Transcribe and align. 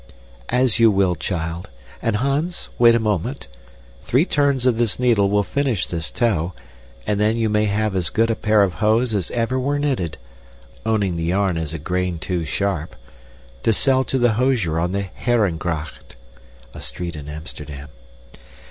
"As 0.49 0.79
you 0.79 0.89
will, 0.89 1.15
child, 1.15 1.69
and 2.01 2.15
Hans 2.15 2.69
wait 2.79 2.95
a 2.95 2.99
moment. 2.99 3.45
Three 4.01 4.25
turns 4.25 4.65
of 4.65 4.79
this 4.79 4.97
needle 4.97 5.29
will 5.29 5.43
finish 5.43 5.85
this 5.85 6.09
toe, 6.09 6.53
and 7.05 7.19
then 7.19 7.37
you 7.37 7.49
may 7.49 7.65
have 7.65 7.95
as 7.95 8.09
good 8.09 8.31
a 8.31 8.35
pair 8.35 8.63
of 8.63 8.73
hose 8.81 9.13
as 9.13 9.29
ever 9.29 9.59
were 9.59 9.77
knitted 9.77 10.17
(owning 10.87 11.17
the 11.17 11.25
yarn 11.25 11.55
is 11.55 11.75
a 11.75 11.77
grain 11.77 12.17
too 12.17 12.45
sharp) 12.45 12.95
to 13.61 13.71
sell 13.71 14.03
to 14.05 14.17
the 14.17 14.33
hosier 14.33 14.79
on 14.79 14.89
the 14.91 15.03
Harengracht. 15.03 16.15
*{A 16.73 16.81
street 16.81 17.15
in 17.15 17.29
Amsterdam. 17.29 17.89